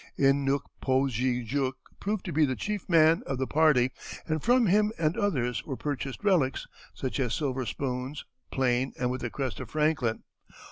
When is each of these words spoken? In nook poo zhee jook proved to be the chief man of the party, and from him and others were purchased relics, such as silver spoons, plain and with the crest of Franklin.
In 0.17 0.43
nook 0.43 0.63
poo 0.81 1.09
zhee 1.11 1.43
jook 1.43 1.77
proved 1.99 2.25
to 2.25 2.31
be 2.33 2.43
the 2.43 2.55
chief 2.55 2.89
man 2.89 3.21
of 3.27 3.37
the 3.37 3.45
party, 3.45 3.91
and 4.25 4.41
from 4.41 4.65
him 4.65 4.91
and 4.97 5.15
others 5.15 5.63
were 5.63 5.77
purchased 5.77 6.23
relics, 6.23 6.65
such 6.95 7.19
as 7.19 7.35
silver 7.35 7.67
spoons, 7.67 8.25
plain 8.49 8.93
and 8.97 9.11
with 9.11 9.21
the 9.21 9.29
crest 9.29 9.59
of 9.59 9.69
Franklin. 9.69 10.23